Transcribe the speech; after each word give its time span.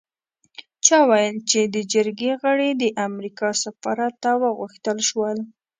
چا 0.85 0.99
ویل 1.09 1.37
چې 1.49 1.59
د 1.75 1.77
جرګې 1.93 2.31
غړي 2.43 2.69
د 2.75 2.83
امریکا 3.07 3.49
سفارت 3.63 4.13
ته 4.23 4.31
وغوښتل 4.43 4.97
شول. 5.09 5.37